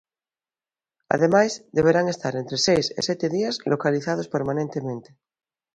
[1.15, 5.09] Ademais, deberán estar entre seis e sete días localizados permanentemente.